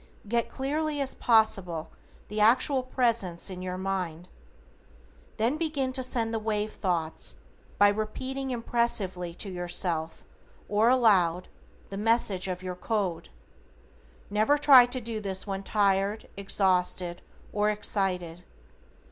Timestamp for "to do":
14.87-15.19